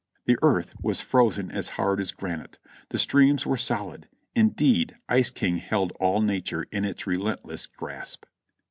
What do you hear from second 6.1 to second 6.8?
nature